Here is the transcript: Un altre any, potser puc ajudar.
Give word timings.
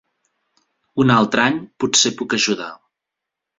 Un 1.03 1.13
altre 1.17 1.45
any, 1.51 1.61
potser 1.85 2.15
puc 2.23 2.37
ajudar. 2.41 2.73